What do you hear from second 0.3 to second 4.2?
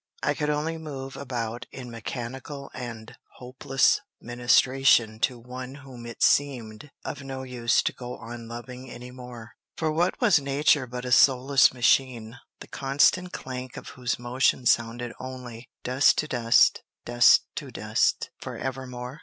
could only move about in mechanical and hopeless